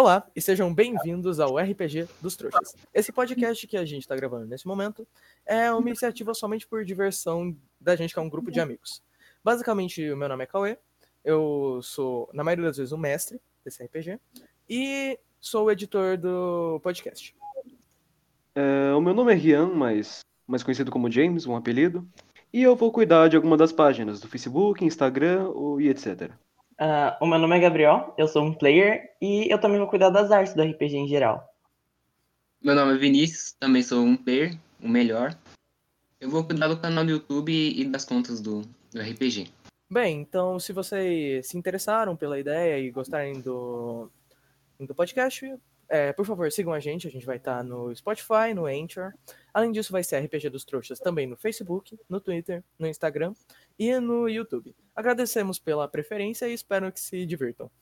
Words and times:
Olá 0.00 0.26
e 0.34 0.40
sejam 0.40 0.72
bem-vindos 0.72 1.40
ao 1.40 1.58
RPG 1.58 2.08
dos 2.22 2.34
Trouxas. 2.34 2.74
Esse 2.94 3.12
podcast 3.12 3.66
que 3.66 3.76
a 3.76 3.84
gente 3.84 4.00
está 4.00 4.16
gravando 4.16 4.46
nesse 4.46 4.66
momento 4.66 5.06
é 5.44 5.70
uma 5.70 5.86
iniciativa 5.90 6.32
somente 6.32 6.66
por 6.66 6.86
diversão 6.86 7.54
da 7.78 7.94
gente, 7.94 8.14
que 8.14 8.18
é 8.18 8.22
um 8.22 8.28
grupo 8.30 8.50
de 8.50 8.60
amigos. 8.60 9.02
Basicamente, 9.44 10.10
o 10.10 10.16
meu 10.16 10.26
nome 10.26 10.42
é 10.42 10.46
Cauê, 10.46 10.78
eu 11.22 11.80
sou, 11.82 12.30
na 12.32 12.42
maioria 12.42 12.64
das 12.64 12.78
vezes, 12.78 12.92
o 12.92 12.96
mestre 12.96 13.38
desse 13.62 13.84
RPG 13.84 14.18
e 14.66 15.18
sou 15.38 15.66
o 15.66 15.70
editor 15.70 16.16
do 16.16 16.80
podcast. 16.82 17.36
É, 18.54 18.94
o 18.94 19.02
meu 19.02 19.12
nome 19.12 19.32
é 19.32 19.36
Rian, 19.36 19.66
mas 19.66 20.20
mais 20.46 20.62
conhecido 20.62 20.90
como 20.90 21.10
James, 21.10 21.46
um 21.46 21.54
apelido. 21.54 22.08
E 22.50 22.62
eu 22.62 22.74
vou 22.74 22.90
cuidar 22.90 23.28
de 23.28 23.36
alguma 23.36 23.54
das 23.54 23.70
páginas 23.70 24.18
do 24.18 24.28
Facebook, 24.28 24.82
Instagram 24.82 25.50
e 25.78 25.90
etc. 25.90 26.32
Uh, 26.80 27.12
o 27.20 27.26
meu 27.26 27.38
nome 27.38 27.58
é 27.58 27.60
Gabriel, 27.60 28.14
eu 28.16 28.26
sou 28.26 28.42
um 28.42 28.54
player 28.54 29.14
e 29.20 29.52
eu 29.52 29.60
também 29.60 29.78
vou 29.78 29.86
cuidar 29.86 30.08
das 30.08 30.30
artes 30.30 30.54
do 30.54 30.62
RPG 30.62 30.96
em 30.96 31.06
geral. 31.06 31.46
Meu 32.62 32.74
nome 32.74 32.94
é 32.94 32.96
Vinícius, 32.96 33.52
também 33.52 33.82
sou 33.82 34.02
um 34.02 34.16
player, 34.16 34.58
o 34.82 34.88
melhor. 34.88 35.36
Eu 36.18 36.30
vou 36.30 36.42
cuidar 36.42 36.68
do 36.68 36.80
canal 36.80 37.04
do 37.04 37.10
YouTube 37.10 37.52
e 37.52 37.84
das 37.84 38.06
contas 38.06 38.40
do, 38.40 38.62
do 38.94 38.98
RPG. 38.98 39.52
Bem, 39.90 40.22
então 40.22 40.58
se 40.58 40.72
vocês 40.72 41.46
se 41.48 41.58
interessaram 41.58 42.16
pela 42.16 42.40
ideia 42.40 42.78
e 42.78 42.90
gostarem 42.90 43.42
do, 43.42 44.10
do 44.78 44.94
podcast, 44.94 45.54
é, 45.86 46.12
por 46.12 46.24
favor, 46.24 46.50
sigam 46.52 46.72
a 46.72 46.78
gente. 46.78 47.08
A 47.08 47.10
gente 47.10 47.26
vai 47.26 47.36
estar 47.36 47.64
no 47.64 47.94
Spotify, 47.94 48.54
no 48.54 48.64
Anchor. 48.64 49.12
Além 49.52 49.72
disso, 49.72 49.92
vai 49.92 50.04
ser 50.04 50.20
RPG 50.20 50.48
dos 50.48 50.64
Trouxas 50.64 51.00
também 51.00 51.26
no 51.26 51.36
Facebook, 51.36 51.98
no 52.08 52.20
Twitter, 52.20 52.62
no 52.78 52.86
Instagram 52.86 53.34
e 53.76 53.98
no 53.98 54.28
YouTube. 54.28 54.74
Agradecemos 55.00 55.58
pela 55.58 55.88
preferência 55.88 56.46
e 56.46 56.52
espero 56.52 56.92
que 56.92 57.00
se 57.00 57.24
divirtam. 57.24 57.70